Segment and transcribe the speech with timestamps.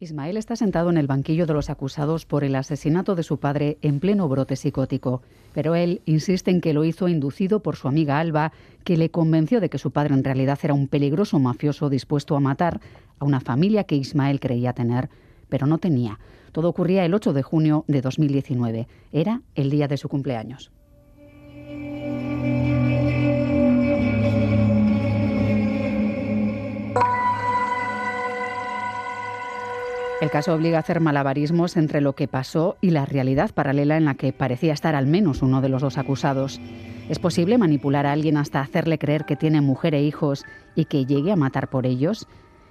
[0.00, 3.78] Ismael está sentado en el banquillo de los acusados por el asesinato de su padre
[3.82, 8.20] en pleno brote psicótico, pero él insiste en que lo hizo inducido por su amiga
[8.20, 8.52] Alba,
[8.84, 12.40] que le convenció de que su padre en realidad era un peligroso mafioso dispuesto a
[12.40, 12.80] matar
[13.18, 15.08] a una familia que Ismael creía tener,
[15.48, 16.20] pero no tenía.
[16.52, 18.86] Todo ocurría el 8 de junio de 2019.
[19.10, 20.70] Era el día de su cumpleaños.
[30.20, 34.04] El caso obliga a hacer malabarismos entre lo que pasó y la realidad paralela en
[34.04, 36.60] la que parecía estar al menos uno de los dos acusados.
[37.08, 41.06] ¿Es posible manipular a alguien hasta hacerle creer que tiene mujer e hijos y que
[41.06, 42.26] llegue a matar por ellos?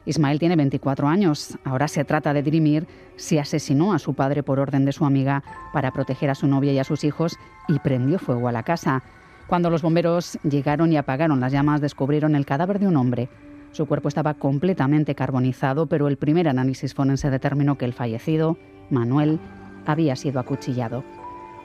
[0.06, 1.58] Ismael tiene 24 años.
[1.64, 5.42] Ahora se trata de dirimir si asesinó a su padre por orden de su amiga
[5.72, 7.38] para proteger a su novia y a sus hijos
[7.70, 9.04] y prendió fuego a la casa.
[9.48, 13.30] Cuando los bomberos llegaron y apagaron las llamas, descubrieron el cadáver de un hombre
[13.72, 18.58] su cuerpo estaba completamente carbonizado, pero el primer análisis forense determinó que el fallecido,
[18.90, 19.40] Manuel,
[19.86, 21.04] había sido acuchillado.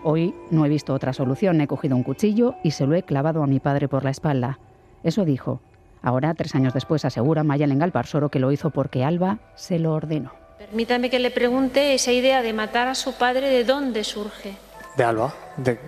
[0.04, 1.60] Hoy no he visto otra solución.
[1.60, 4.58] He cogido un cuchillo y se lo he clavado a mi padre por la espalda.
[5.04, 5.60] Eso dijo.
[6.02, 10.32] Ahora, tres años después, asegura Mayalen Galparsoro que lo hizo porque Alba se lo ordenó.
[10.58, 14.56] Permítame que le pregunte esa idea de matar a su padre, ¿de dónde surge?
[14.96, 15.32] De Alba.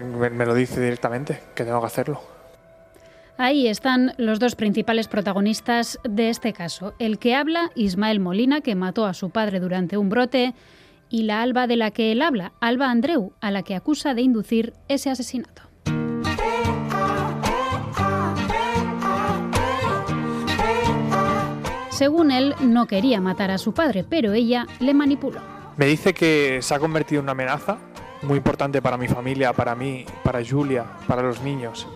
[0.09, 2.34] me lo dice directamente, que tengo que hacerlo.
[3.37, 6.95] Ahí están los dos principales protagonistas de este caso.
[7.01, 10.55] El que habla, Ismael Molina, que mató a su padre durante un brote,
[11.11, 14.23] y la Alba de la que él habla, Alba Andreu, a la que acusa de
[14.23, 15.63] inducir ese asesinato.
[21.91, 25.41] Según él, no quería matar a su padre, pero ella le manipuló.
[25.77, 27.79] Me dice que se ha convertido en una amenaza
[28.23, 31.87] muy importante para mi familia, para mí, para Julia, para los niños.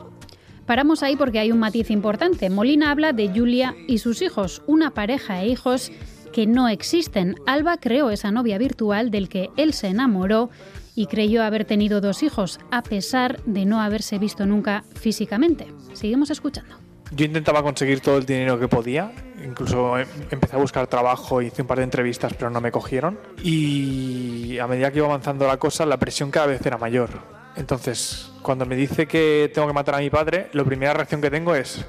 [0.68, 2.50] Paramos ahí porque hay un matiz importante.
[2.50, 5.90] Molina habla de Julia y sus hijos, una pareja e hijos
[6.30, 7.36] que no existen.
[7.46, 10.50] Alba creó esa novia virtual del que él se enamoró
[10.94, 15.68] y creyó haber tenido dos hijos, a pesar de no haberse visto nunca físicamente.
[15.94, 16.76] Seguimos escuchando.
[17.12, 19.10] Yo intentaba conseguir todo el dinero que podía,
[19.42, 23.18] incluso em, empecé a buscar trabajo, hice un par de entrevistas, pero no me cogieron.
[23.42, 28.30] Y a medida que iba avanzando la cosa, la presión cada vez era mayor entonces,
[28.40, 31.56] cuando me dice que tengo que matar a mi padre, la primera reacción que tengo
[31.56, 31.84] es,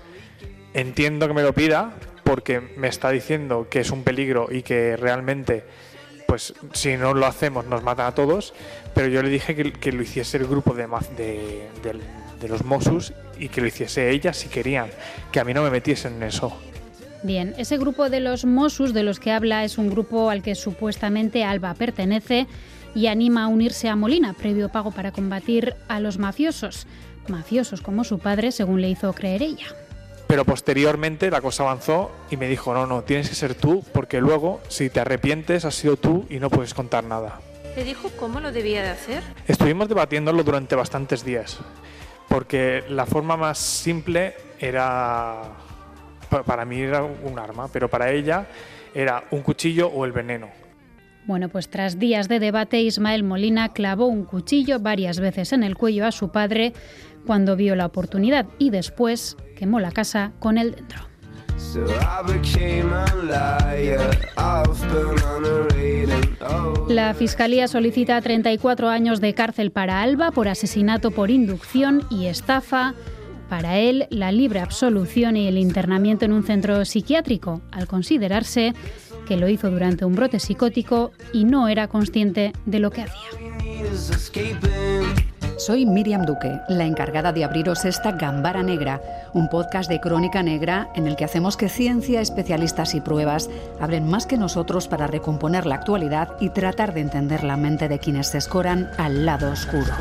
[0.73, 1.93] entiendo que me lo pida
[2.23, 5.63] porque me está diciendo que es un peligro y que realmente,
[6.27, 8.55] pues si no lo hacemos nos matan a todos,
[8.95, 10.87] pero yo le dije que, lo hiciese el grupo de,
[11.83, 14.89] de, los Mossos y que lo hiciese ella si querían,
[15.31, 16.51] que a mí no me metiesen en eso.
[17.21, 20.55] Bien, ese grupo de los Mossos de los que habla es un grupo al que
[20.55, 22.47] supuestamente Alba pertenece
[22.95, 26.87] y anima a unirse a Molina, previo pago para combatir a los mafiosos,
[27.27, 29.67] mafiosos como su padre, según le hizo creer ella.
[30.27, 34.21] Pero posteriormente la cosa avanzó y me dijo, no, no, tienes que ser tú, porque
[34.21, 37.39] luego, si te arrepientes, has sido tú y no puedes contar nada.
[37.75, 39.23] ¿Le dijo cómo lo debía de hacer?
[39.47, 41.57] Estuvimos debatiéndolo durante bastantes días,
[42.27, 45.43] porque la forma más simple era,
[46.45, 48.47] para mí era un arma, pero para ella
[48.93, 50.49] era un cuchillo o el veneno.
[51.29, 55.77] Bueno, pues tras días de debate, Ismael Molina clavó un cuchillo varias veces en el
[55.77, 56.73] cuello a su padre
[57.27, 61.03] cuando vio la oportunidad y después quemó la casa con él dentro.
[66.89, 72.95] La Fiscalía solicita 34 años de cárcel para Alba por asesinato por inducción y estafa.
[73.49, 78.73] Para él, la libre absolución y el internamiento en un centro psiquiátrico, al considerarse
[79.29, 83.29] que lo hizo durante un brote psicótico y no era consciente de lo que hacía.
[85.59, 90.89] Soy Miriam Duque, la encargada de abriros esta Gambara Negra, un podcast de crónica negra
[90.95, 95.67] en el que hacemos que ciencia, especialistas y pruebas abren más que nosotros para recomponer
[95.67, 99.93] la actualidad y tratar de entender la mente de quienes se escoran al lado oscuro.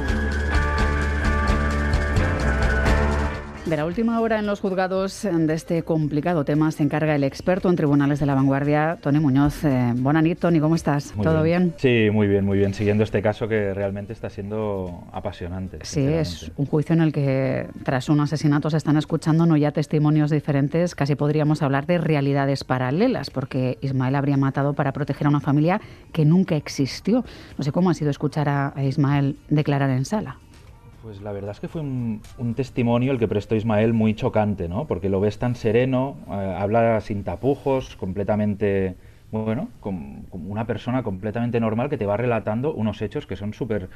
[3.68, 7.68] De la última hora en los juzgados de este complicado tema se encarga el experto
[7.68, 9.62] en tribunales de la vanguardia, Tony Muñoz.
[9.62, 11.12] Eh, Bonanit, Tony, ¿cómo estás?
[11.22, 11.74] ¿Todo bien.
[11.76, 12.72] Sí, muy bien, muy bien.
[12.72, 15.80] Siguiendo este caso que realmente está siendo apasionante.
[15.82, 19.70] Sí, es un juicio en el que tras un asesinato se están escuchando no ya
[19.70, 25.30] testimonios diferentes, casi podríamos hablar de realidades paralelas, porque Ismael habría matado para proteger a
[25.30, 25.78] una familia
[26.12, 27.22] que nunca existió.
[27.58, 30.38] No sé cómo ha sido escuchar a Ismael declarar en sala.
[31.08, 32.20] Pues la verdad es que fue un,
[32.54, 34.86] testimonio el que prestó Ismael muy chocante, ¿no?
[34.86, 38.94] Porque lo ves tan sereno, eh, habla sin tapujos, completamente,
[39.32, 43.88] bueno, como, una persona completamente normal que te va relatando unos hechos que son súper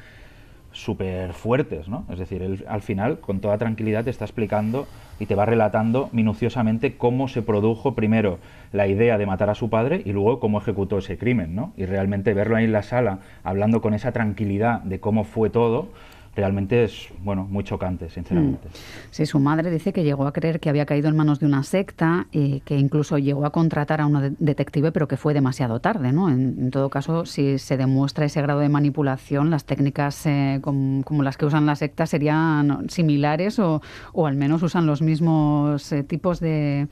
[0.71, 2.03] súper fuertes, ¿no?
[2.09, 4.87] Es decir, él al final, con toda tranquilidad, te está explicando
[5.19, 8.39] y te va relatando minuciosamente cómo se produjo primero
[8.71, 11.73] la idea de matar a su padre y luego cómo ejecutó ese crimen, ¿no?
[11.77, 15.89] Y realmente verlo ahí en la sala, hablando con esa tranquilidad de cómo fue todo,
[16.35, 18.67] realmente es bueno muy chocante, sinceramente.
[18.67, 18.71] Mm.
[19.11, 21.63] Sí, su madre dice que llegó a creer que había caído en manos de una
[21.63, 26.11] secta y que incluso llegó a contratar a un detective, pero que fue demasiado tarde,
[26.11, 26.29] ¿no?
[26.29, 31.37] En, todo caso, si se demuestra ese grado de manipulación, las técnicas eh, como, las
[31.37, 33.81] que usan las sectas serían similares o,
[34.13, 36.87] o al menos usan los mismos eh, tipos de,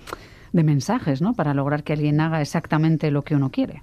[0.53, 1.33] de mensajes, ¿no?
[1.33, 3.81] Para lograr que alguien haga exactamente lo que uno quiere.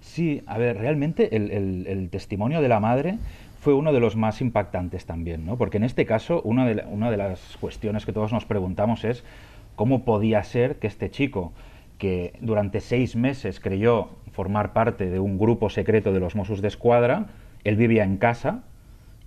[0.00, 3.18] Sí, a ver, realmente el, el testimonio de la madre
[3.60, 5.56] fue uno de los más impactantes también, ¿no?
[5.56, 9.24] Porque en este caso, una de, las cuestiones que todos nos preguntamos es
[9.74, 11.52] cómo podía ser que este chico,
[11.98, 16.68] que durante seis meses creyó formar parte de un grupo secreto de los Mossos de
[16.68, 17.26] Escuadra,
[17.64, 18.62] él vivía en casa,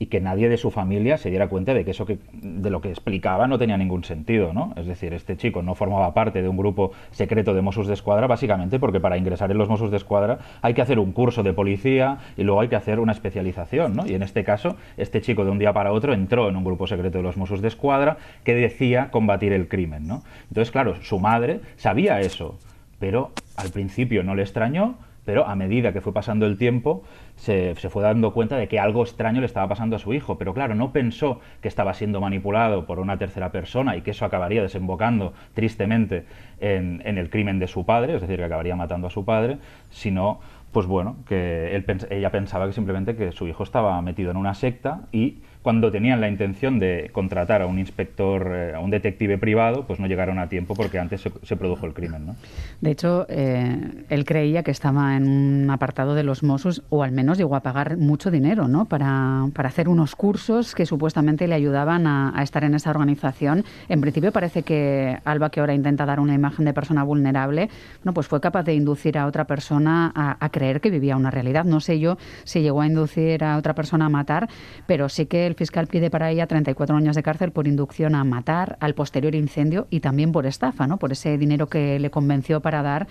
[0.02, 2.90] y que nadie de su familia se diera cuenta de que eso de lo que
[2.90, 4.74] explicaba no tenía ningún sentido, ¿no?
[4.76, 8.26] Es decir, este chico no formaba parte de un grupo secreto de Mossos de Escuadra
[8.26, 11.54] básicamente porque para ingresar en los Mossos de Escuadra hay que hacer un curso de
[11.54, 14.08] policía y luego hay que hacer una especialización, ¿no?
[14.08, 16.88] Y en este caso, este chico de un día para otro entró en un grupo
[16.88, 20.24] secreto de los Mossos de Escuadra que decía combatir el crimen, ¿no?
[20.50, 22.58] Entonces, claro, su madre sabía eso,
[22.98, 24.96] pero al principio no le extrañó,
[25.26, 27.04] pero a medida que fue pasando el tiempo
[27.42, 30.54] se, fue dando cuenta de que algo extraño le estaba pasando a su hijo, pero
[30.54, 34.62] claro, no pensó que estaba siendo manipulado por una tercera persona y que eso acabaría
[34.62, 36.26] desembocando tristemente
[36.60, 39.58] en, el crimen de su padre, es decir, que acabaría matando a su padre,
[39.90, 40.40] sino
[40.72, 45.02] pues bueno, que ella pensaba que simplemente que su hijo estaba metido en una secta
[45.12, 49.86] y cuando tenían la intención de contratar a un inspector, eh, a un detective privado,
[49.86, 52.26] pues no llegaron a tiempo porque antes se, produjo el crimen.
[52.26, 52.36] ¿no?
[52.82, 57.12] De hecho, eh, él creía que estaba en un apartado de los Mossos, o al
[57.12, 58.86] menos llegó a pagar mucho dinero ¿no?
[58.86, 63.64] para, para hacer unos cursos que supuestamente le ayudaban a, estar en esa organización.
[63.88, 67.70] En principio parece que Alba, que ahora intenta dar una imagen de persona vulnerable,
[68.04, 71.30] bueno, pues fue capaz de inducir a otra persona a, a creer que vivía una
[71.30, 71.66] realidad.
[71.66, 74.50] No sé yo si llegó a inducir a otra persona a matar,
[74.88, 78.24] pero sí que el fiscal pide para ella 34 años de cárcel por inducción a
[78.24, 80.98] matar, al posterior incendio y también por estafa, ¿no?
[80.98, 83.08] por ese dinero que le convenció para dar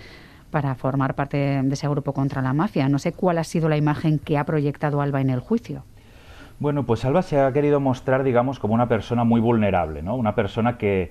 [0.49, 2.89] para formar parte de ese grupo contra la mafia.
[2.89, 5.85] No sé cuál ha sido la imagen que ha proyectado Alba en el juicio.
[6.59, 10.15] Bueno, pues Alba se ha querido mostrar, digamos, como una persona muy vulnerable, ¿no?
[10.15, 11.09] Una persona que,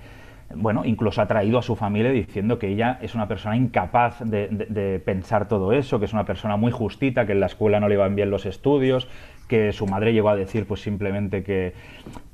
[0.54, 4.48] bueno, incluso ha traído a su familia diciendo que ella es una persona incapaz de,
[4.48, 7.88] de, pensar todo eso, que es una persona muy justita, que en la escuela no
[7.88, 9.08] le iban bien los estudios,
[9.50, 11.74] que su madre llegó a decir pues simplemente que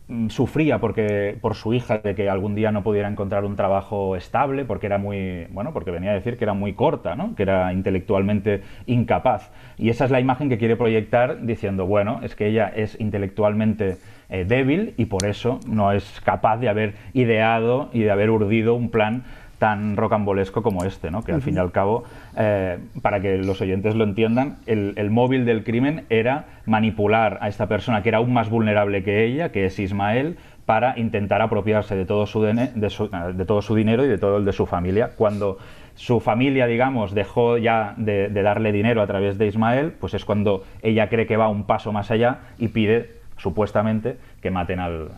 [0.06, 4.16] mm, sufría porque por su hija de que algún día no pudiera encontrar un trabajo
[4.16, 7.34] estable porque era muy bueno porque venía a decir que era muy corta ¿no?
[7.34, 12.36] que era intelectualmente incapaz y esa es la imagen que quiere proyectar diciendo bueno es
[12.36, 13.96] que ella es intelectualmente
[14.28, 18.74] eh, débil y por eso no es capaz de haber ideado y de haber urdido
[18.74, 19.24] un plan
[19.58, 21.22] tan rocambolesco como este, ¿no?
[21.22, 22.04] que al fin y al cabo,
[22.36, 27.66] eh, para que los oyentes lo entiendan, el, móvil del crimen era manipular a esta
[27.66, 30.36] persona que era aún más vulnerable que ella, que es Ismael,
[30.66, 34.52] para intentar apropiarse de todo su, de, todo su dinero y de todo el de
[34.52, 35.12] su familia.
[35.16, 35.58] Cuando
[35.94, 40.24] su familia, digamos, dejó ya de, de darle dinero a través de Ismael, pues es
[40.24, 45.10] cuando ella cree que va un paso más allá y pide, supuestamente, que maten al,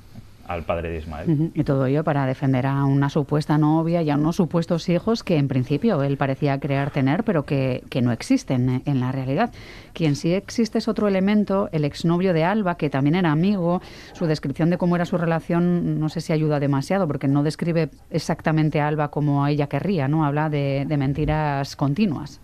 [0.48, 1.52] al padre de Ismael.
[1.54, 5.36] Y todo ello para defender a una supuesta novia y a unos supuestos hijos que
[5.36, 9.52] en principio él parecía creer tener, pero que, no existen en la realidad.
[9.92, 13.82] Quien sí existe es otro elemento, el exnovio de Alba, que también era amigo.
[14.14, 17.90] Su descripción de cómo era su relación no sé si ayuda demasiado, porque no describe
[18.10, 20.24] exactamente a Alba como ella querría, ¿no?
[20.24, 22.40] Habla de mentiras continuas.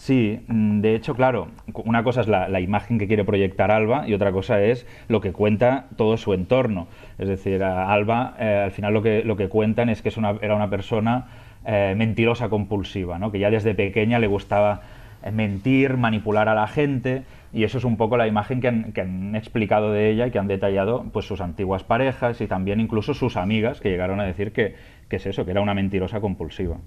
[0.00, 1.48] Sí, mm, de hecho, claro,
[1.84, 5.32] una cosa es la, imagen que quiere proyectar Alba y otra cosa es lo que
[5.32, 6.88] cuenta todo su entorno.
[7.18, 10.36] Es decir, Alba, eh, al final lo que, lo que cuentan es que es una,
[10.40, 11.26] era una persona
[11.66, 13.30] eh, mentirosa compulsiva, ¿no?
[13.30, 14.80] que ya desde pequeña le gustaba
[15.22, 19.34] eh, mentir, manipular a la gente, y eso es un poco la imagen que han,
[19.34, 23.36] explicado de ella y que han detallado pues sus antiguas parejas y también incluso sus
[23.36, 24.76] amigas que llegaron a decir que,
[25.08, 26.78] que es eso, que era una mentirosa compulsiva.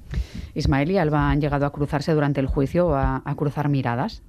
[0.53, 4.23] Ismael y Alba han llegado a cruzarse durante el juicio a cruzar miradas.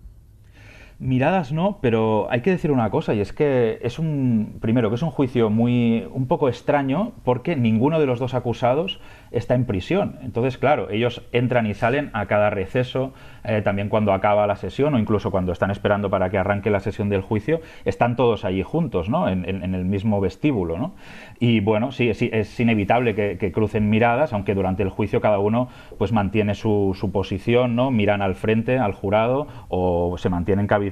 [1.01, 4.95] Miradas no, pero hay que decir una cosa y es que es un primero que
[4.95, 9.01] es un juicio muy un poco extraño porque ninguno de los dos acusados
[9.33, 10.21] está en prisión.
[10.23, 14.95] Entonces, claro, ellos entran y salen a cada receso, eh, también cuando acaba la sesión
[14.95, 18.63] o incluso cuando están esperando para que arranque la sesión del juicio, están todos allí
[18.63, 19.29] juntos, ¿no?
[19.29, 20.95] En, el mismo vestíbulo, ¿no?
[21.41, 26.13] Y bueno, sí, es inevitable que, crucen miradas, aunque durante el juicio cada uno pues
[26.13, 27.91] mantiene su, su posición, ¿no?
[27.91, 30.84] Miran al frente, al jurado o se mantienen cabizbajos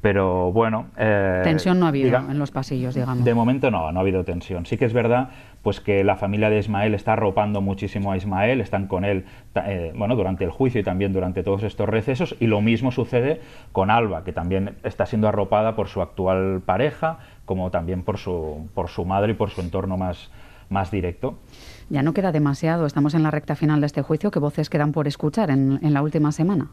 [0.00, 0.86] Pero bueno.
[0.96, 3.22] Eh, tensión no ha habido en los pasillos, digamos.
[3.22, 4.64] De momento no, no ha habido tensión.
[4.64, 5.28] Sí que es verdad
[5.62, 9.92] pues que la familia de Ismael está arropando muchísimo a Ismael, están con él eh,
[9.94, 13.40] bueno, durante el juicio y también durante todos estos recesos, y lo mismo sucede
[13.72, 18.68] con Alba, que también está siendo arropada por su actual pareja, como también por su,
[18.74, 20.30] por su madre y por su entorno más,
[20.70, 21.38] más directo.
[21.90, 24.30] Ya no queda demasiado, estamos en la recta final de este juicio.
[24.30, 26.68] ¿Qué voces quedan por escuchar en, en la última semana?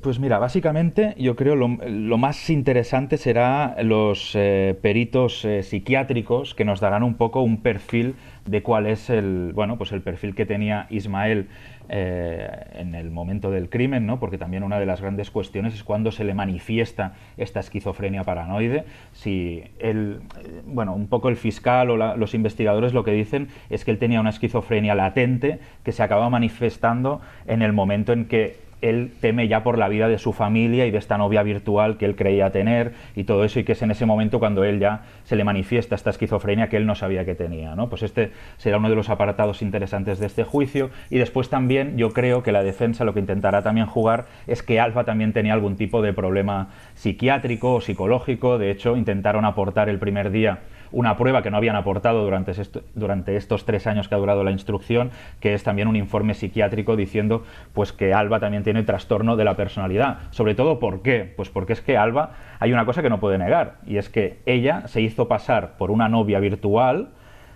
[0.00, 6.52] Pues mira, básicamente yo creo lo, lo más interesante será los eh, peritos eh, psiquiátricos
[6.54, 10.34] que nos darán un poco un perfil de cuál es el bueno pues el perfil
[10.34, 11.46] que tenía Ismael
[11.88, 14.18] eh, en el momento del crimen, ¿no?
[14.18, 18.84] porque también una de las grandes cuestiones es cuando se le manifiesta esta esquizofrenia paranoide.
[19.12, 20.22] Si él,
[20.66, 24.20] bueno, un poco el fiscal o los investigadores lo que dicen es que él tenía
[24.20, 29.62] una esquizofrenia latente que se acaba manifestando en el momento en que él teme ya
[29.62, 32.92] por la vida de su familia y de esta novia virtual que él creía tener
[33.16, 35.94] y todo eso y que es en ese momento cuando él ya se le manifiesta
[35.94, 37.74] esta esquizofrenia que él no sabía que tenía.
[37.74, 37.88] ¿no?
[37.88, 42.10] Pues este será uno de los apartados interesantes de este juicio y después también yo
[42.10, 45.76] creo que la defensa lo que intentará también jugar es que Alfa también tenía algún
[45.76, 50.60] tipo de problema psiquiátrico o psicológico, de hecho intentaron aportar el primer día
[50.94, 52.52] una prueba que no habían aportado durante,
[52.94, 55.10] durante estos tres años que ha durado la instrucción,
[55.40, 59.56] que es también un informe psiquiátrico diciendo pues que Alba también tiene trastorno de la
[59.56, 60.18] personalidad.
[60.30, 61.32] Sobre todo, ¿por qué?
[61.36, 64.38] Pues porque es que Alba hay una cosa que no puede negar, y es que
[64.46, 67.08] ella se hizo pasar por una novia virtual,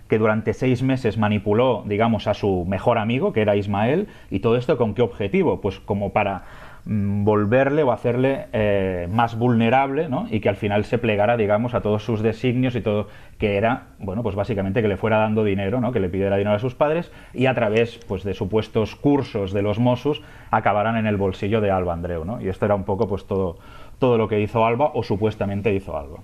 [0.09, 4.57] que durante seis meses manipuló, digamos, a su mejor amigo, que era Ismael, y todo
[4.57, 5.61] esto con qué objetivo?
[5.61, 6.45] Pues como para
[6.85, 10.27] volverle o hacerle eh, más vulnerable ¿no?
[10.31, 13.09] y que al final se plegara, digamos, a todos sus designios y todo,
[13.39, 15.93] que era, bueno, pues básicamente que le fuera dando dinero, ¿no?
[15.93, 19.63] que le pidiera dinero a sus padres y a través pues, de supuestos cursos de
[19.63, 22.25] los Mossos acabaran en el bolsillo de Alba Andreu.
[22.25, 22.41] ¿no?
[22.41, 23.59] Y esto era un poco pues todo,
[23.99, 26.19] todo lo que hizo Alba o supuestamente hizo Alba.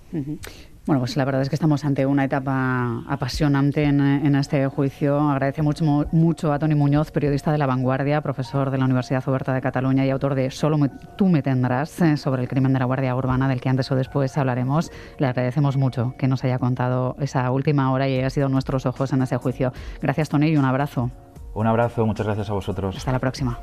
[0.87, 5.19] Bueno, pues la verdad es que estamos ante una etapa apasionante en, este juicio.
[5.19, 9.55] Agradece mucho, mucho a Tony Muñoz, periodista de La Vanguardia, profesor de la Universidad Oberta
[9.55, 10.77] de Cataluña y autor de Solo
[11.17, 13.97] tú me tendrás eh, sobre el crimen de la Guardia Urbana, del que antes o
[13.97, 14.93] después hablaremos.
[15.19, 19.11] Le agradecemos mucho que nos haya contado esa última hora y haya sido nuestros ojos
[19.15, 19.73] en ese juicio.
[20.03, 21.11] Gracias, Tony, y un abrazo.
[21.55, 22.95] Un abrazo, muchas gracias a vosotros.
[22.95, 23.59] Hasta la próxima.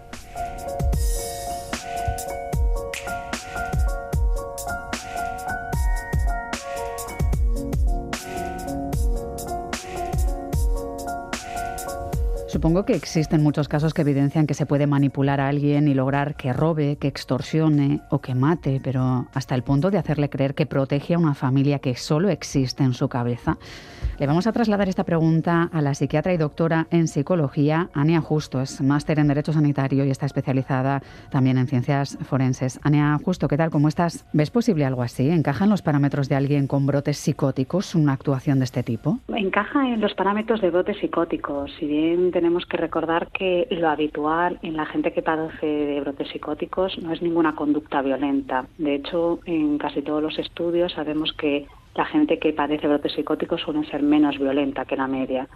[12.62, 16.36] Supongo que existen muchos casos que evidencian que se puede manipular a alguien y lograr
[16.36, 20.68] que robe, que extorsione o que mate, pero hasta el punto de hacerle creer que
[20.68, 23.58] protege a una familia que solo existe en su cabeza.
[24.20, 28.62] Le vamos a trasladar esta pregunta a la psiquiatra y doctora en psicología, Ania Justo.
[28.62, 31.02] Es máster en Derecho Sanitario y está especializada
[31.32, 32.80] también en ciencias forenses.
[32.84, 33.72] Ania Justo, ¿qué tal?
[33.72, 34.28] ¿Cómo estás?
[34.34, 35.28] ¿Ves posible algo así?
[35.32, 39.18] ¿Encaja en los parámetros de alguien con brotes psicóticos una actuación de este tipo?
[39.30, 41.72] Encaja en los parámetros de brotes psicóticos.
[41.80, 46.30] Si bien tenemos que recordar que lo habitual en la gente que padece de brotes
[46.30, 48.66] psicóticos no es ninguna conducta violenta.
[48.78, 53.62] De hecho, en casi todos los estudios sabemos que la gente que padece brotes psicóticos
[53.62, 55.48] suele ser menos violenta que la media.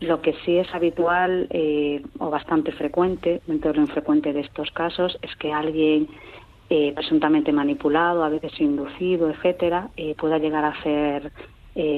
[0.00, 4.70] Lo que sí es habitual eh, o bastante frecuente, dentro de lo infrecuente de estos
[4.70, 6.08] casos, es que alguien
[6.70, 11.32] eh, presuntamente manipulado, a veces inducido, etcétera, eh, pueda llegar a hacer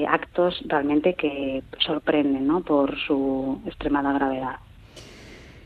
[0.07, 2.61] actos realmente que sorprenden ¿no?
[2.61, 4.55] por su extremada gravedad.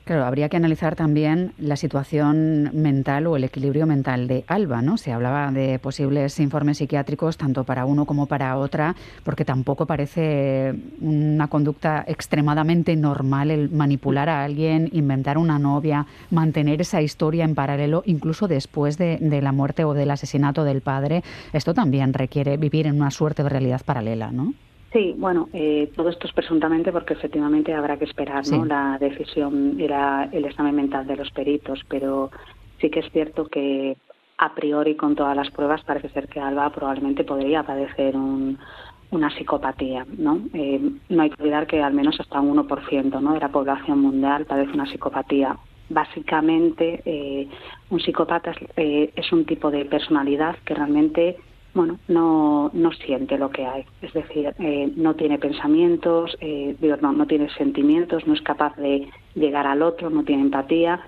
[0.07, 4.95] Claro, habría que analizar también la situación mental o el equilibrio mental de Alba, ¿no?
[4.95, 8.95] Se hablaba de posibles informes psiquiátricos tanto para uno como para otra,
[9.25, 16.79] porque tampoco parece una conducta extremadamente normal el manipular a alguien, inventar una novia, mantener
[16.79, 21.21] esa historia en paralelo, incluso después de, de la muerte o del asesinato del padre.
[21.51, 24.53] Esto también requiere vivir en una suerte de realidad paralela, ¿no?
[24.94, 28.63] Sí, bueno, eh, todo esto es presuntamente porque efectivamente habrá que esperar ¿no?
[28.65, 32.32] la decisión y el examen mental de los peritos, pero
[32.79, 33.98] sí que es cierto que
[34.38, 40.06] a priori con todas las pruebas parece ser que Alba probablemente podría padecer una psicopatía,
[40.17, 40.41] ¿no?
[40.53, 40.79] Eh,
[41.10, 43.34] no hay que olvidar que al menos hasta un 1% ¿no?
[43.34, 45.58] de la población mundial padece una psicopatía.
[45.89, 47.48] Básicamente, eh,
[47.89, 51.38] un psicópata es un tipo de personalidad que realmente
[51.77, 53.86] bueno, no, no siente lo que hay.
[54.01, 59.07] Es decir, eh, no tiene pensamientos, eh, no, no tiene sentimientos, no es capaz de
[59.36, 61.00] llegar al otro, no tiene empatía.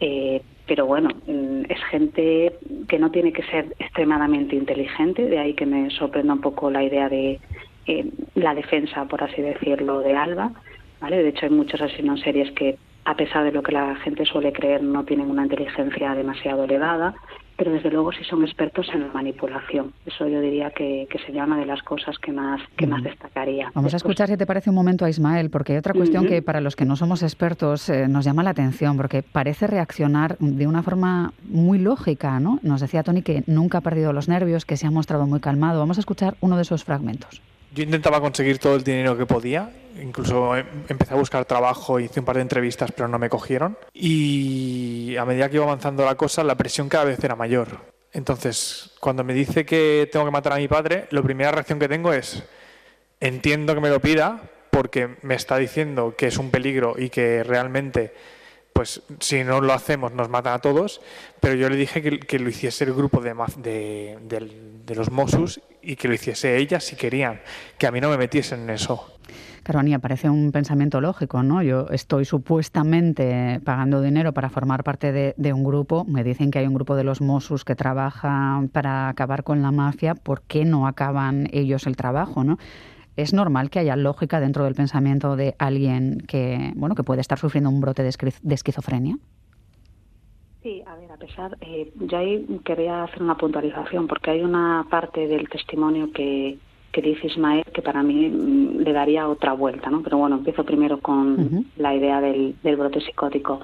[0.00, 2.52] Eh, pero bueno, mm, es gente
[2.88, 6.82] que no tiene que ser extremadamente inteligente, de ahí que me sorprenda un poco la
[6.82, 7.40] idea de
[8.34, 10.50] la defensa, por así decirlo, de Alba.
[11.00, 11.22] ¿vale?
[11.22, 14.52] De hecho, hay muchos asesinos series que a pesar de lo que la gente suele
[14.52, 17.14] creer, no tienen una inteligencia demasiado elevada
[17.56, 19.92] pero desde luego sí son expertos en la manipulación.
[20.04, 23.70] Eso yo diría que, sería una de las cosas que más, que más destacaría.
[23.74, 26.42] Vamos a escuchar si te parece un momento a Ismael, porque hay otra cuestión que
[26.42, 30.66] para los que no somos expertos eh, nos llama la atención, porque parece reaccionar de
[30.66, 32.58] una forma muy lógica, ¿no?
[32.62, 35.80] Nos decía Tony que nunca ha perdido los nervios, que se ha mostrado muy calmado.
[35.80, 37.40] Vamos a escuchar uno de esos fragmentos.
[37.76, 39.70] Yo intentaba conseguir todo el dinero que podía,
[40.02, 43.76] incluso em, empecé a buscar trabajo, hice un par de entrevistas, pero no me cogieron.
[43.92, 47.68] Y a medida que iba avanzando la cosa, la presión cada vez era mayor.
[48.14, 51.86] Entonces, cuando me dice que tengo que matar a mi padre, la primera reacción que
[51.86, 52.44] tengo es,
[53.20, 54.40] entiendo que me lo pida,
[54.70, 58.14] porque me está diciendo que es un peligro y que realmente
[58.72, 61.00] pues si no lo hacemos nos matan a todos,
[61.40, 66.08] pero yo le dije que, lo hiciese el grupo de, de, los Mossos y que
[66.08, 67.40] lo hiciese ella si querían,
[67.78, 69.12] que a mí no me metiesen en eso.
[69.62, 71.62] Claro, Ania, parece un pensamiento lógico, ¿no?
[71.62, 76.60] Yo estoy supuestamente pagando dinero para formar parte de, de, un grupo, me dicen que
[76.60, 80.64] hay un grupo de los Mossos que trabaja para acabar con la mafia, ¿por qué
[80.64, 82.58] no acaban ellos el trabajo, no?
[83.16, 87.38] ¿Es normal que haya lógica dentro del pensamiento de alguien que, bueno, que puede estar
[87.38, 89.16] sufriendo un brote de, esquizofrenia?
[90.66, 94.84] Sí, a ver, a pesar, eh, yo ahí quería hacer una puntualización porque hay una
[94.90, 96.58] parte del testimonio que,
[96.90, 100.02] que dice Ismael que para mí mm, le daría otra vuelta, ¿no?
[100.02, 103.60] Pero bueno, empiezo primero con la idea del, del brote psicótico.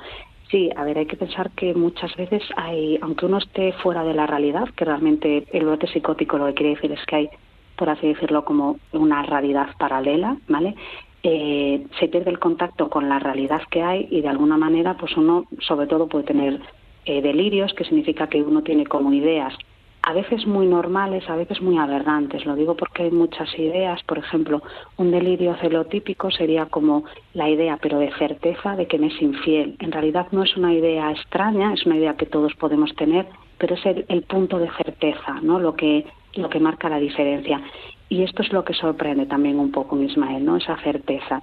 [0.49, 4.15] Sí, a ver, hay que pensar que muchas veces hay, aunque uno esté fuera de
[4.15, 7.29] la realidad, que realmente el brote psicótico lo que quiere decir es que hay
[7.75, 10.77] por así decirlo, como una realidad paralela, ¿vale?
[11.25, 15.17] Eh, se pierde el contacto con la realidad que hay y de alguna manera, pues
[15.17, 16.61] uno, sobre todo, puede tener
[17.05, 19.55] eh, delirios, que significa que uno tiene como ideas
[20.03, 22.45] a veces muy normales, a veces muy aberrantes.
[22.45, 24.03] Lo digo porque hay muchas ideas.
[24.03, 24.63] Por ejemplo,
[24.97, 27.05] un delirio celotípico sería como
[27.35, 29.77] la idea, pero de certeza, de que me es infiel.
[29.79, 33.27] En realidad no es una idea extraña, es una idea que todos podemos tener,
[33.59, 35.61] pero es el, punto de certeza, ¿no?
[35.61, 36.05] Lo que
[36.35, 37.61] lo que marca la diferencia.
[38.09, 40.57] Y esto es lo que sorprende también un poco Ismael, ¿no?
[40.57, 41.43] Esa certeza.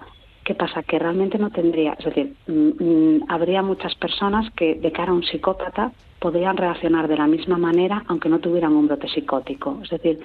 [0.49, 0.81] ¿Qué pasa?
[0.81, 5.13] Que realmente no tendría, es decir, mm, mm, habría muchas personas que de cara a
[5.13, 9.77] un psicópata podrían reaccionar de la misma manera aunque no tuvieran un brote psicótico.
[9.83, 10.19] Es decir,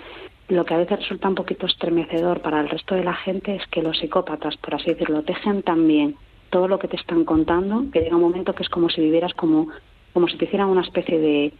[0.48, 3.66] lo que a veces resulta un poquito estremecedor para el resto de la gente es
[3.66, 6.16] que los psicópatas, por así decirlo, tejen también
[6.48, 9.34] todo lo que te están contando, que llega un momento que es como si vivieras
[9.34, 9.68] como,
[10.14, 11.52] como si te hicieran una especie de,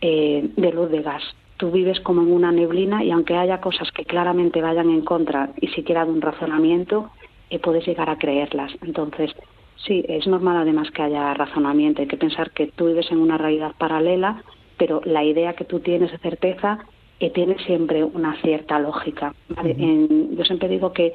[0.00, 1.22] eh, de luz de gas
[1.58, 5.50] tú vives como en una neblina y aunque haya cosas que claramente vayan en contra
[5.60, 7.10] y siquiera de un razonamiento,
[7.50, 8.72] eh, puedes llegar a creerlas.
[8.82, 9.30] Entonces,
[9.76, 12.02] sí, es normal además que haya razonamiento.
[12.02, 14.42] Hay que pensar que tú vives en una realidad paralela,
[14.76, 16.78] pero la idea que tú tienes de certeza
[17.20, 19.34] eh, tiene siempre una cierta lógica.
[19.48, 21.14] yo siempre digo que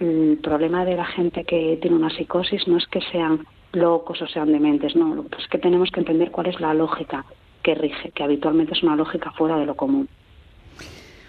[0.00, 4.26] el problema de la gente que tiene una psicosis no es que sean locos o
[4.26, 7.24] sean dementes, no, es que tenemos que entender cuál es la lógica
[7.62, 10.08] que rige, que habitualmente es una lógica fuera de lo común.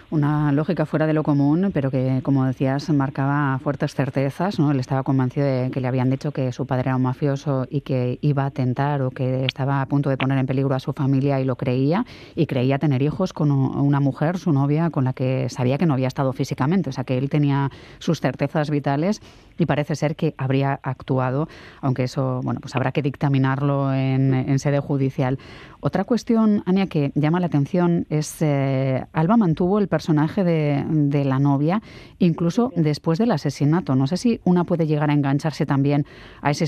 [0.08, 4.56] Una lógica fuera de lo común, pero que, como decías, marcaba fuertes certezas.
[4.60, 4.70] ¿no?
[4.70, 7.80] Él estaba convencido de que le habían dicho que su padre era un mafioso y
[7.80, 10.92] que iba a tentar o que estaba a punto de poner en peligro a su
[10.92, 12.06] familia y lo creía.
[12.36, 15.94] Y creía tener hijos con una mujer, su novia, con la que sabía que no
[15.94, 16.90] había estado físicamente.
[16.90, 19.20] O sea, que él tenía sus certezas vitales
[19.58, 21.48] y parece ser que habría actuado,
[21.80, 25.38] aunque eso, bueno, pues habrá que dictaminarlo en, sede judicial.
[25.80, 31.38] Otra cuestión, Ania, que llama la atención es eh, Alba mantuvo el personaje de, la
[31.38, 31.80] novia
[32.18, 33.94] incluso después del asesinato.
[33.94, 36.04] No sé si una puede llegar a engancharse también
[36.42, 36.66] a ese,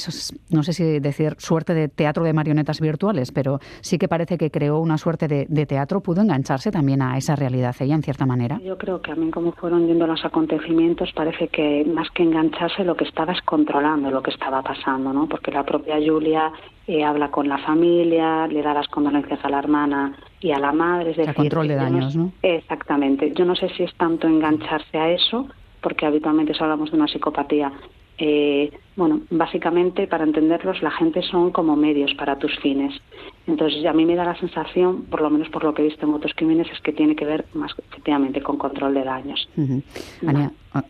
[0.48, 4.50] no sé si decir suerte de teatro de marionetas virtuales, pero sí que parece que
[4.50, 8.58] creó una suerte de, teatro, pudo engancharse también a esa realidad ella en cierta manera.
[8.64, 12.82] Yo creo que a mí como fueron yendo los acontecimientos parece que más que engancharse
[12.84, 15.28] lo que estaba es controlando lo que estaba pasando, ¿no?
[15.28, 16.50] Porque la propia Julia
[16.86, 20.72] eh, habla con la familia, le da las condolencias a la hermana y a la
[20.72, 21.10] madre.
[21.10, 23.32] Es decir, control de daños, no, Exactamente.
[23.34, 25.48] Yo no sé si es tanto engancharse a eso,
[25.80, 27.72] porque habitualmente hablamos de una psicopatía
[28.18, 32.92] eh, bueno, básicamente para entenderlos la gente son como medios para tus fines.
[33.46, 36.04] Entonces a mí me da la sensación, por lo menos por lo que he visto
[36.04, 39.48] en otros crímenes, es que tiene que ver más efectivamente con control de daños.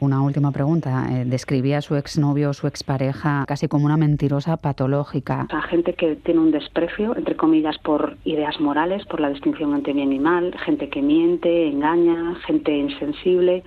[0.00, 1.06] una última pregunta.
[1.10, 5.46] Eh, describía a su exnovio o su expareja casi como una mentirosa patológica.
[5.68, 10.12] Gente que tiene un desprecio, entre comillas, por ideas morales, por la distinción entre bien
[10.12, 13.64] y mal, gente que miente, engaña, gente insensible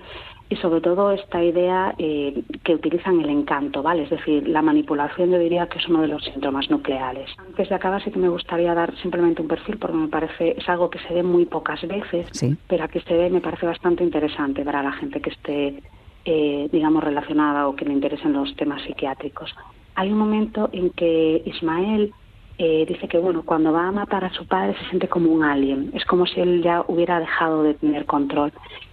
[0.52, 4.02] y sobre todo esta idea eh, que utilizan el encanto, ¿vale?
[4.02, 7.30] Es decir, la manipulación yo diría que es uno de los síntomas nucleares.
[7.38, 10.68] Antes de acabar sí que me gustaría dar simplemente un perfil porque me parece es
[10.68, 12.26] algo que se ve muy pocas veces,
[12.68, 15.82] pero aquí se ve me parece bastante interesante para la gente que esté,
[16.26, 19.54] eh, digamos, relacionada o que le interesen los temas psiquiátricos.
[19.94, 22.12] hay un momento en que Ismael
[22.58, 25.44] eh, dice que bueno, cuando va a matar a su padre se siente como un
[25.44, 28.52] alien, es como si él ya hubiera dejado de tener control.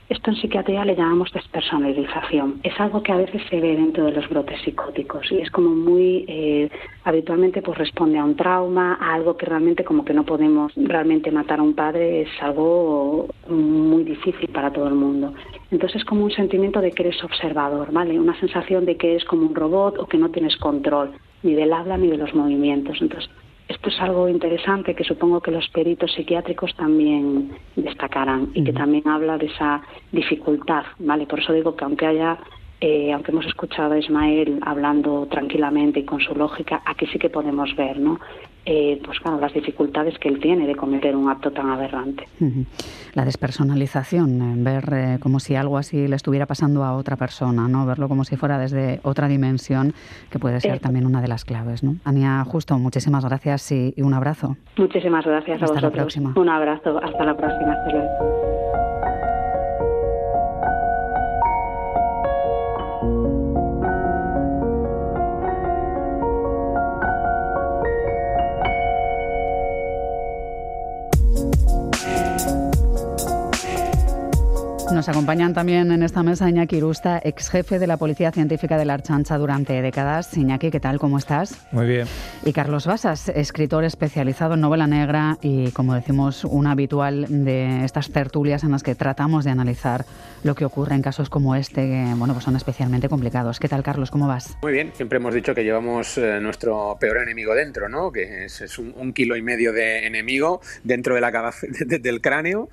[0.10, 2.62] Esto en psiquiatría le llamamos despersonalización.
[2.64, 5.70] Es algo que a veces se ve dentro de los brotes psicóticos y es como
[5.70, 6.68] muy eh,
[7.04, 11.30] habitualmente pues responde a un trauma, a algo que realmente como que no podemos realmente
[11.30, 15.36] matar a un padre es algo muy difícil para todo el mundo.
[15.70, 18.20] Entonces es como un sentimiento de que eres observador, ¿vale?
[18.20, 21.12] Una sensación de que eres como un robot o que no tienes control
[21.44, 22.98] ni del habla ni de los movimientos.
[23.00, 23.30] Entonces
[23.80, 29.08] esto es algo interesante que supongo que los peritos psiquiátricos también destacarán y que también
[29.08, 31.26] habla de esa dificultad, ¿vale?
[31.26, 32.38] Por eso digo que aunque haya
[32.82, 37.30] eh, aunque hemos escuchado a Ismael hablando tranquilamente y con su lógica, aquí sí que
[37.30, 38.20] podemos ver, ¿no?
[38.72, 42.28] Eh, pues claro, las dificultades que él tiene de cometer un acto tan aberrante.
[43.16, 47.88] La despersonalización, ver eh, como si algo así le estuviera pasando a otra persona, ¿no?
[47.88, 49.96] Verlo como si fuera desde otra dimensión,
[50.30, 51.96] que puede ser también una de las claves, ¿no?
[52.04, 54.56] Ania, justo, muchísimas gracias y, un abrazo.
[54.78, 55.92] Muchísimas gracias a Hasta vosotros.
[55.92, 56.34] La próxima.
[56.36, 57.76] Un abrazo, hasta la próxima.
[74.94, 78.86] Nos acompañan también en esta mesa Iñaki Irusta, ex jefe de la Policía Científica de
[78.86, 80.36] la Archancha durante décadas.
[80.36, 80.98] Iñaki, ¿qué tal?
[80.98, 81.56] ¿Cómo estás?
[81.72, 82.08] Muy bien.
[82.44, 88.10] Y Carlos Basas, escritor especializado en novela negra y, como decimos, un habitual de estas
[88.10, 90.06] tertulias en las que tratamos de analizar
[90.44, 93.60] lo que ocurre en casos como este, que bueno, pues son especialmente complicados.
[93.60, 94.10] ¿Qué tal, Carlos?
[94.10, 94.58] ¿Cómo vas?
[94.64, 94.92] Muy bien.
[94.96, 98.12] Siempre hemos dicho que llevamos eh, nuestro peor enemigo dentro, ¿no?
[98.12, 101.68] Que es, un, kilo y medio de enemigo dentro de la cabeza,
[102.02, 102.70] del cráneo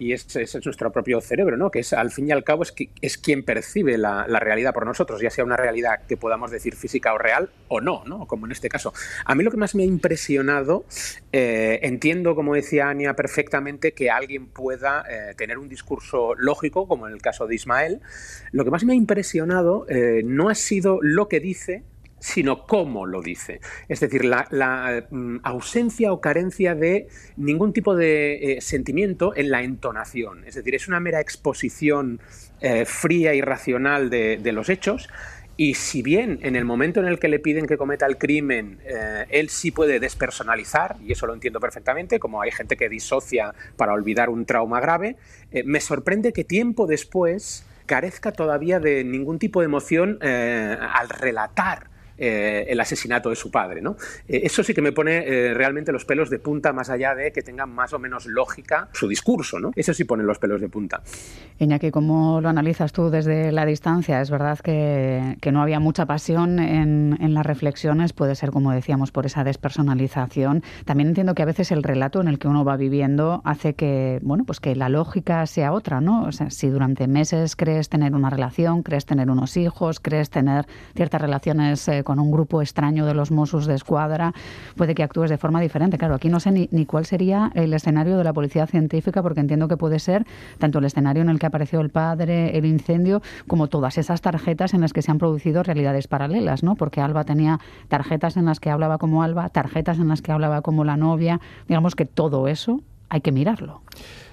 [0.00, 1.70] y ese es nuestro propio cerebro, ¿no?
[1.70, 5.20] Que es, al fin y al cabo, es, es quien percibe la, realidad por nosotros,
[5.20, 8.26] ya sea una realidad que podamos decir física o real o no, ¿no?
[8.26, 8.94] Como en este caso.
[9.26, 10.86] A mí lo que más me ha impresionado,
[11.32, 17.06] eh, entiendo, como decía Ania, perfectamente que alguien pueda eh, tener un discurso lógico, como
[17.06, 18.00] en el caso de Ismael.
[18.52, 21.82] Lo que más me ha impresionado eh, no ha sido lo que dice,
[22.20, 23.60] sino cómo lo dice.
[23.88, 29.62] Es decir, la, mm, ausencia o carencia de ningún tipo de eh, sentimiento en la
[29.62, 30.44] entonación.
[30.46, 32.20] Es decir, es una mera exposición
[32.60, 35.08] eh, fría y racional de, los hechos.
[35.56, 38.78] Y si bien en el momento en el que le piden que cometa el crimen,
[38.84, 43.54] eh, él sí puede despersonalizar, y eso lo entiendo perfectamente, como hay gente que disocia
[43.76, 45.16] para olvidar un trauma grave,
[45.64, 51.90] me sorprende que tiempo después carezca todavía de ningún tipo de emoción al relatar
[52.22, 53.80] eh, el asesinato de su padre.
[53.80, 53.96] ¿no?
[54.28, 57.32] Eh, eso sí que me pone eh, realmente los pelos de punta, más allá de
[57.32, 59.58] que tenga más o menos lógica su discurso.
[59.58, 59.70] ¿no?
[59.74, 61.02] Eso sí pone los pelos de punta.
[61.58, 64.20] Iñaki, ¿cómo lo analizas tú desde la distancia?
[64.20, 69.26] Es verdad que, no había mucha pasión en, las reflexiones, puede ser, como decíamos, por
[69.26, 70.62] esa despersonalización.
[70.84, 74.20] También entiendo que a veces el relato en el que uno va viviendo hace que,
[74.22, 76.24] bueno, pues que la lógica sea otra, ¿no?
[76.24, 80.66] O sea, si durante meses crees tener una relación, crees tener unos hijos, crees tener
[80.94, 84.32] ciertas relaciones con un grupo extraño de los Mossos de Escuadra,
[84.74, 85.96] puede que actúes de forma diferente.
[85.96, 89.38] Claro, aquí no sé ni, ni cuál sería el escenario de la policía científica, porque
[89.38, 90.26] entiendo que puede ser
[90.58, 94.74] tanto el escenario en el que apareció el padre, el incendio, como todas esas tarjetas
[94.74, 96.74] en las que se han producido realidades paralelas, ¿no?
[96.74, 100.62] Porque Alba tenía tarjetas en las que hablaba como Alba, tarjetas en las que hablaba
[100.62, 101.40] como la novia.
[101.68, 103.82] Digamos que todo eso hay que mirarlo.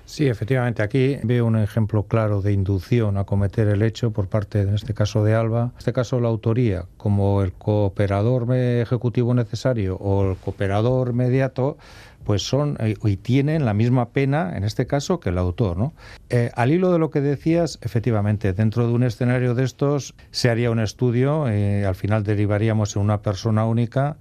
[0.08, 4.62] Sí, efectivamente, aquí veo un ejemplo claro de inducción a cometer el hecho por parte,
[4.62, 5.72] en este caso, de Alba.
[5.74, 11.78] En este caso, la autoría, como el cooperador ejecutivo necesario o el cooperador mediato,
[12.24, 15.76] pues son eh, y tienen la misma pena, en este caso, que el autor.
[15.76, 15.94] ¿no?
[16.30, 20.50] Eh, al hilo de lo que decías, efectivamente, dentro de un escenario de estos se
[20.50, 24.16] haría un estudio, eh, al final derivaríamos en una persona única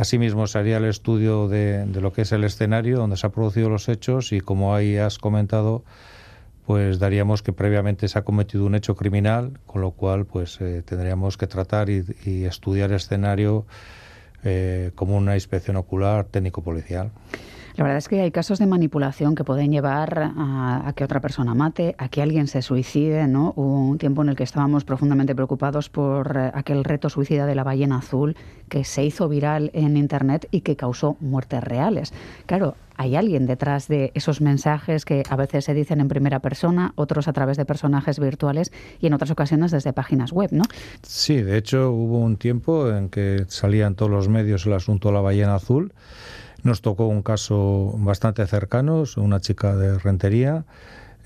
[0.00, 3.68] Asimismo, se haría el estudio de, lo que es el escenario donde se han producido
[3.68, 5.84] los hechos y, como ahí has comentado,
[6.64, 10.82] pues daríamos que previamente se ha cometido un hecho criminal, con lo cual pues eh,
[10.86, 13.66] tendríamos que tratar y, estudiar el escenario
[14.42, 17.10] eh, como una inspección ocular técnico-policial.
[17.80, 21.54] La verdad es que hay casos de manipulación que pueden llevar a, que otra persona
[21.54, 23.54] mate, a que alguien se suicide, ¿no?
[23.56, 27.54] Hubo un tiempo en el que estábamos profundamente preocupados por eh, aquel reto suicida de
[27.54, 28.36] la ballena azul
[28.68, 32.12] que se hizo viral en Internet y que causó muertes reales.
[32.44, 36.92] Claro, hay alguien detrás de esos mensajes que a veces se dicen en primera persona,
[36.96, 40.64] otros a través de personajes virtuales y en otras ocasiones desde páginas web, ¿no?
[41.00, 45.08] Sí, de hecho hubo un tiempo en que salía en todos los medios el asunto
[45.08, 45.94] de la ballena azul
[46.62, 50.64] nos tocó un caso bastante cercano, una chica de Rentería,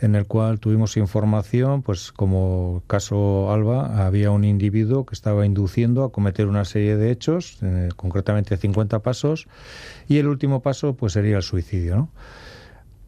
[0.00, 6.04] en el cual tuvimos información, pues como caso Alba, había un individuo que estaba induciendo
[6.04, 9.46] a cometer una serie de hechos, eh, concretamente 50 pasos,
[10.08, 12.08] y el último paso pues sería el suicidio.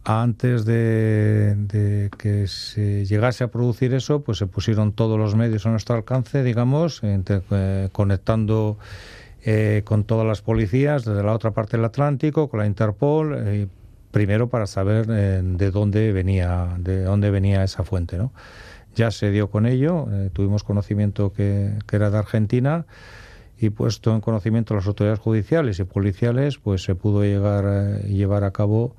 [0.05, 5.71] Antes de, que se llegase a producir eso, pues se pusieron todos los medios a
[5.71, 8.79] nuestro alcance, digamos, eh, conectando
[9.47, 13.69] eh, con todas las policías desde la otra parte del Atlántico, con la Interpol,
[14.17, 18.33] primero para saber eh, de dónde venía de dónde venía esa fuente no
[18.95, 22.87] ya se dio con ello eh, tuvimos conocimiento que, era de Argentina
[23.59, 28.53] y puesto en conocimiento las autoridades judiciales y policiales pues se pudo llegar llevar a
[28.53, 28.97] cabo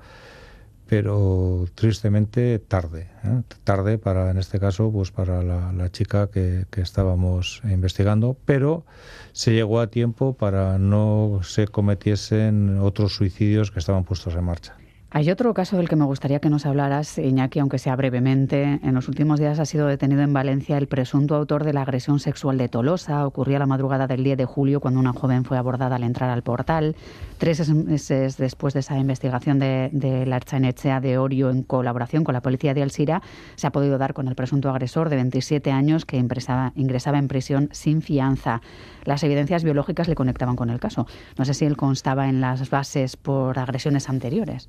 [0.88, 3.42] pero tristemente tarde ¿eh?
[3.62, 8.84] tarde para en este caso pues para la, chica que, que, estábamos investigando pero
[9.32, 14.76] se llegó a tiempo para no se cometiesen otros suicidios que estaban puestos en marcha
[15.10, 18.78] hay otro caso del que me gustaría que nos hablaras, Iñaki, aunque sea brevemente.
[18.82, 22.20] En los últimos días ha sido detenido en Valencia el presunto autor de la agresión
[22.20, 23.26] sexual de Tolosa.
[23.26, 26.42] Ocurrió la madrugada del 10 de julio cuando una joven fue abordada al entrar al
[26.42, 26.94] portal.
[27.38, 32.42] Tres meses después de esa investigación de, la Archanechea de Orio en colaboración con la
[32.42, 33.22] policía de Alcira,
[33.56, 37.70] se ha podido dar con el presunto agresor de 27 años que ingresaba en prisión
[37.72, 38.60] sin fianza.
[39.04, 41.06] Las evidencias biológicas le conectaban con el caso.
[41.38, 44.68] No sé si él constaba en las bases por agresiones anteriores.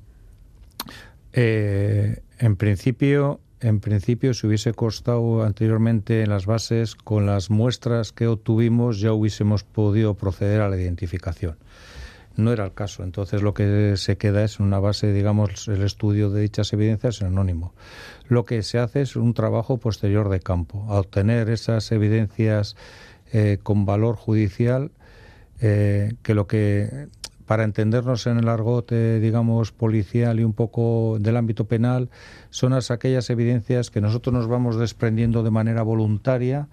[1.32, 8.12] Eh, en principio, en principio, si hubiese costado anteriormente en las bases, con las muestras
[8.12, 11.56] que obtuvimos ya hubiésemos podido proceder a la identificación.
[12.36, 13.02] No era el caso.
[13.02, 17.26] Entonces lo que se queda es una base, digamos, el estudio de dichas evidencias en
[17.26, 17.74] anónimo.
[18.28, 22.76] Lo que se hace es un trabajo posterior de campo, a obtener esas evidencias
[23.32, 24.90] eh, con valor judicial,
[25.60, 27.08] eh, que lo que
[27.50, 32.08] para entendernos en el argot, digamos, policial y un poco del ámbito penal,
[32.50, 36.68] son aquellas evidencias que nosotros nos vamos desprendiendo de manera voluntaria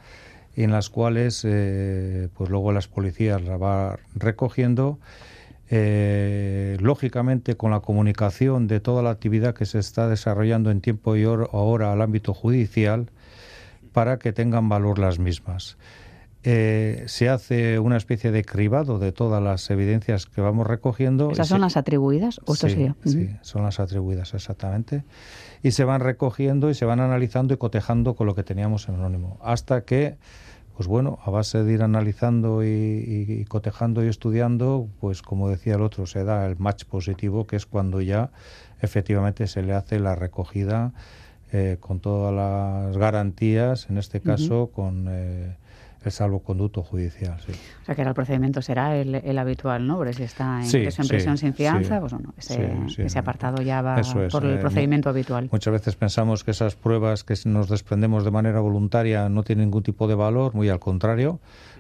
[0.56, 5.00] y en las cuales, eh, pues luego las policías la va recogiendo.
[5.72, 11.16] Eh, lógicamente con la comunicación de toda la actividad que se está desarrollando en tiempo
[11.16, 13.10] y ahora al ámbito judicial
[13.94, 15.76] para que tengan valor las mismas.
[16.50, 21.30] Eh, se hace una especie de cribado de todas las evidencias que vamos recogiendo.
[21.30, 22.40] ¿Esas son las atribuidas?
[22.46, 22.70] ¿o sí,
[23.04, 25.04] sí, son las atribuidas, exactamente.
[25.62, 28.96] Y se van recogiendo y se van analizando y cotejando con lo que teníamos en
[28.96, 29.38] anónimo.
[29.44, 30.16] Hasta que,
[30.78, 35.82] pues bueno, a base de ir analizando y, cotejando y estudiando, pues como decía el
[35.82, 38.32] otro, se da el match positivo, que es cuando ya
[38.80, 40.94] efectivamente se le hace la recogida
[41.52, 45.08] eh, con todas las garantías, en este caso con...
[45.10, 45.58] Eh,
[46.08, 47.40] el salvoconducto judicial.
[47.46, 47.52] Sí.
[47.82, 49.98] O sea, que ahora el procedimiento será el, habitual, ¿no?
[49.98, 54.56] Porque si está en, prisión sin fianza, pues bueno, ese, apartado ya va por el
[54.56, 55.50] eh, procedimiento habitual.
[55.52, 59.84] Muchas veces pensamos que esas pruebas que nos desprendemos de manera voluntaria no tienen ningún
[59.84, 61.40] tipo de valor, muy al contrario.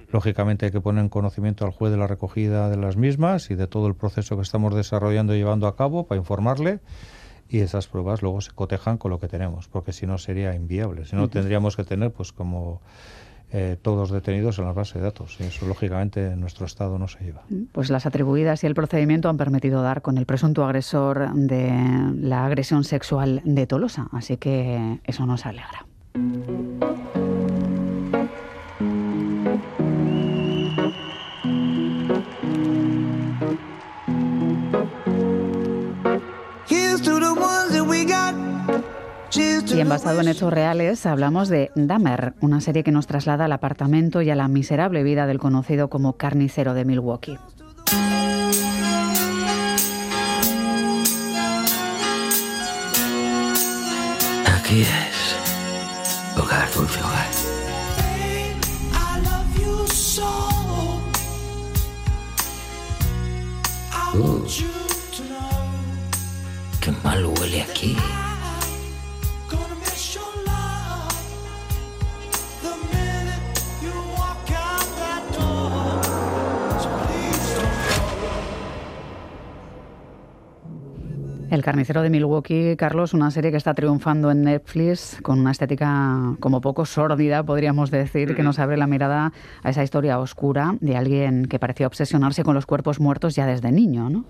[0.09, 3.55] Lógicamente hay que poner en conocimiento al juez de la recogida de las mismas y
[3.55, 6.79] de todo el proceso que estamos desarrollando y llevando a cabo para informarle
[7.49, 11.05] y esas pruebas luego se cotejan con lo que tenemos, porque si no sería inviable.
[11.05, 12.81] Si no, tendríamos que tener, pues como
[13.51, 15.37] eh, todos detenidos en la base de datos.
[15.39, 17.43] Y eso, lógicamente, en nuestro Estado no se lleva.
[17.71, 21.71] Pues las atribuidas y el procedimiento han permitido dar con el presunto agresor de
[22.15, 24.07] la agresión sexual de Tolosa.
[24.11, 25.85] Así que eso nos alegra.
[39.37, 44.23] Bien, basado en hechos reales, hablamos de Dahmer, una serie que nos traslada al apartamento
[44.23, 47.37] y a la miserable vida del conocido como carnicero de Milwaukee.
[54.57, 55.35] Aquí es
[56.35, 57.27] hogar, dulce hogar.
[64.15, 64.43] Uh,
[66.81, 67.95] qué mal huele aquí.
[81.67, 86.61] Carnicero de Milwaukee, Carlos, una serie que está triunfando en Netflix con una estética como
[86.61, 91.45] poco sórdida, podríamos decir, que nos abre la mirada a esa historia oscura de alguien
[91.45, 94.23] que parecía obsesionarse con los cuerpos muertos ya desde niño, ¿no?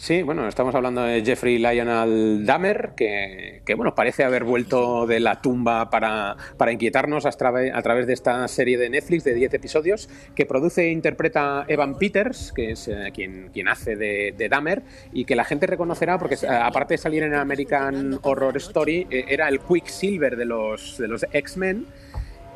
[0.00, 5.42] Sí, bueno, estamos hablando de Jeffrey Lionel Dahmer, que, bueno, parece haber vuelto de la
[5.42, 6.36] tumba para,
[6.70, 10.92] inquietarnos a, a, través de esta serie de Netflix de 10 episodios que produce e
[10.92, 15.42] interpreta Evan Peters, que es eh, quien, quien hace de, de, Dahmer, y que la
[15.42, 20.36] gente reconocerá porque eh, aparte de salir en American Horror Story, eh, era el Quicksilver
[20.36, 21.86] de los, de los X-Men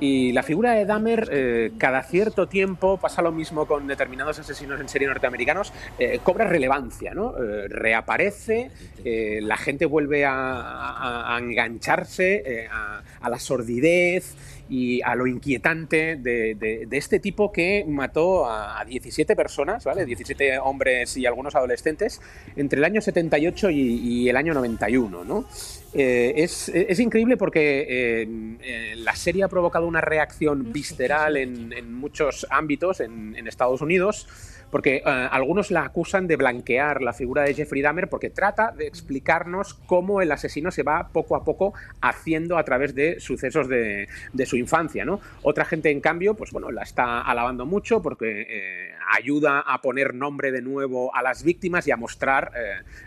[0.03, 4.81] y la figura de Dahmer, eh, cada cierto tiempo, pasa lo mismo con determinados asesinos
[4.81, 7.37] en serie norteamericanos, eh, cobra relevancia, ¿no?
[7.37, 8.73] Eh, reaparece,
[9.05, 14.35] la gente vuelve a, engancharse a, la sordidez
[14.73, 20.07] y a lo inquietante de, este tipo que mató a 17 personas, ¿vale?
[20.07, 22.23] 17 hombres y algunos adolescentes
[22.57, 25.45] entre el año 78 y, y el año 91, ¿no?
[25.95, 32.47] Eh, es, increíble porque eh, eh, la serie ha provocado una reacción visceral en, muchos
[32.49, 34.27] ámbitos en, Estados Unidos,
[34.73, 39.75] porque algunos la acusan de blanquear la figura de Jeffrey Dahmer porque trata de explicarnos
[39.75, 44.09] cómo el asesino se va poco a poco haciendo a través de sucesos de,
[44.47, 45.05] su infancia.
[45.05, 45.21] ¿no?
[45.43, 50.51] Otra gente, en cambio, pues bueno, la está alabando mucho porque ayuda a poner nombre
[50.51, 52.51] de nuevo a las víctimas y a mostrar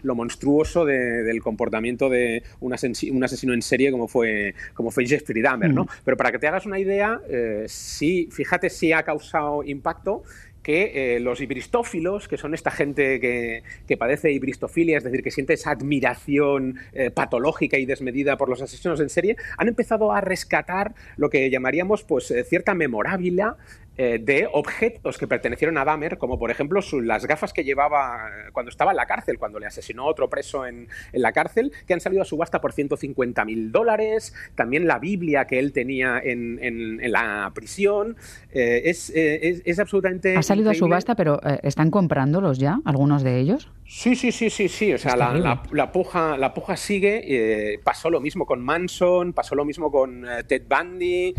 [0.03, 5.73] lo monstruoso del comportamiento de un asesino en serie como fue, como fue Jeffrey Dahmer,
[5.73, 5.85] ¿no?
[5.85, 5.89] Mm.
[6.03, 10.23] Pero para que te hagas una idea, eh, sí, fíjate si ha causado impacto
[10.65, 15.29] que eh, los ibristófilos, que son esta gente que, que, padece ibristofilia, es decir, que
[15.29, 20.21] siente esa admiración eh, patológica y desmedida por los asesinos en serie, han empezado a
[20.21, 23.57] rescatar lo que llamaríamos pues, cierta memorabilia
[23.97, 28.49] eh, de objetos que pertenecieron a Dahmer, como por ejemplo las gafas que llevaba eh,
[28.51, 32.01] cuando estaba en la cárcel, cuando le asesinó otro preso en, la cárcel, que han
[32.01, 37.51] salido a subasta por 150 mil dólares, también la Biblia que él tenía en, la
[37.53, 38.17] prisión.
[38.51, 40.35] Eh, es, es, absolutamente.
[40.35, 43.69] Ha salido a subasta, pero ¿están comprándolos ya, algunos de ellos?
[43.87, 44.93] Sí, sí, sí, sí, sí.
[44.93, 45.33] O sea, la,
[45.71, 47.79] la, puja, la puja sigue.
[47.83, 51.33] pasó lo mismo con Manson, pasó lo mismo con Ted Bundy.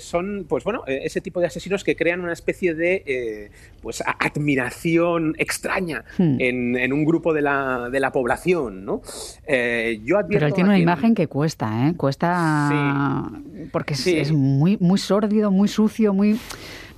[0.00, 5.34] son, pues bueno, ese tipo de asesinos que crean una especie de eh, pues, admiración
[5.38, 6.36] extraña hmm.
[6.38, 8.84] en, un grupo de la, de la población.
[8.84, 9.02] ¿no?
[9.46, 11.94] Eh, yo Pero él tiene una imagen que cuesta, ¿eh?
[11.96, 13.30] Cuesta
[13.70, 16.38] porque es, muy, muy sórdido, muy sucio, muy...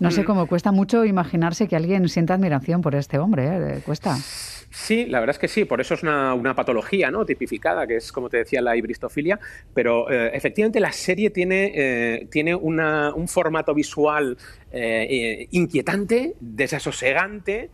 [0.01, 0.25] No sé hmm.
[0.25, 3.81] cómo cuesta mucho imaginarse que alguien sienta admiración por este hombre, ¿eh?
[3.85, 4.17] cuesta.
[4.17, 4.54] Sí,
[5.07, 7.25] la verdad es que sí, por eso es una, patología ¿no?
[7.25, 9.39] tipificada, que es, como te decía, la ibristofilia,
[9.73, 14.37] pero eh, efectivamente la serie tiene, eh, tiene un formato visual
[14.73, 17.71] eh, inquietante, desasosegante,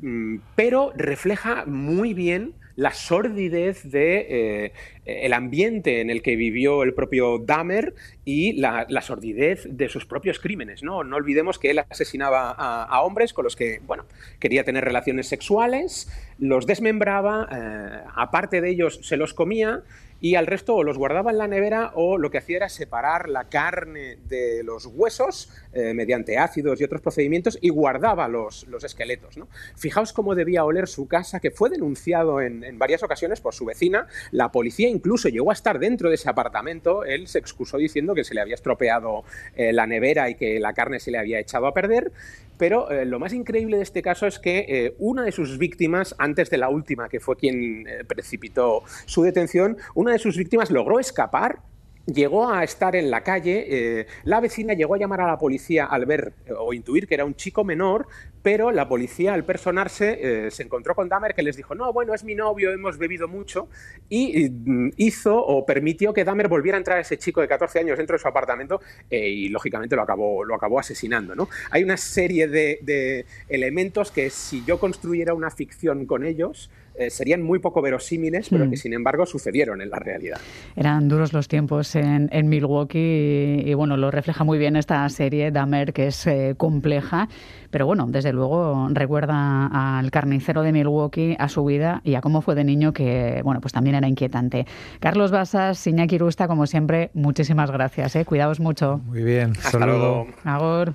[0.00, 4.72] mm, pero refleja muy bien la sordidez de eh,
[5.04, 10.38] el ambiente en el que vivió el propio Dahmer y la, sordidez de sus propios
[10.38, 10.82] crímenes.
[10.82, 11.04] ¿no?
[11.04, 14.04] no olvidemos que él asesinaba a, hombres con los que bueno,
[14.38, 16.08] quería tener relaciones sexuales,
[16.38, 19.82] los desmembraba, eh, aparte de ellos se los comía
[20.22, 23.28] y al resto o los guardaba en la nevera o lo que hacía era separar
[23.28, 28.84] la carne de los huesos eh, mediante ácidos y otros procedimientos y guardaba los, los
[28.84, 29.36] esqueletos.
[29.36, 29.48] ¿no?
[29.74, 34.06] Fijaos cómo debía oler su casa, que fue denunciado en, varias ocasiones por su vecina.
[34.30, 37.04] La policía incluso llegó a estar dentro de ese apartamento.
[37.04, 39.24] Él se excusó diciendo que se le había estropeado
[39.56, 42.12] eh, la nevera y que la carne se le había echado a perder.
[42.58, 46.48] Pero eh, lo más increíble de este caso es que una de sus víctimas, antes
[46.48, 51.60] de la última, que fue quien precipitó su detención, una de sus víctimas logró escapar
[52.06, 55.86] llegó a estar en la calle, eh, la vecina llegó a llamar a la policía
[55.86, 58.06] al ver eh, o intuir que era un chico menor,
[58.42, 62.12] pero la policía al personarse eh, se encontró con Dahmer que les dijo, no, bueno,
[62.12, 63.68] es mi novio, hemos bebido mucho,
[64.08, 67.78] y mm, hizo o permitió que Dahmer volviera a entrar a ese chico de 14
[67.78, 71.34] años dentro de su apartamento y lógicamente lo acabó, lo acabó asesinando.
[71.36, 71.48] ¿no?
[71.70, 77.10] Hay una serie de, de elementos que si yo construyera una ficción con ellos, eh,
[77.10, 78.78] serían muy poco verosímiles, pero que mm.
[78.78, 80.38] sin embargo sucedieron en la realidad.
[80.76, 85.92] Eran duros los tiempos en, Milwaukee y, bueno, lo refleja muy bien esta serie, Dahmer,
[85.92, 87.28] que es eh, compleja,
[87.70, 92.42] pero bueno, desde luego recuerda al carnicero de Milwaukee, a su vida y a cómo
[92.42, 94.66] fue de niño, que bueno, pues también era inquietante.
[95.00, 98.16] Carlos Basas, Iñaki Rusta, como siempre, muchísimas gracias.
[98.16, 98.24] ¿eh?
[98.24, 98.98] Cuidaos mucho.
[99.06, 100.26] Muy bien, Hasta luego.
[100.44, 100.94] Agor.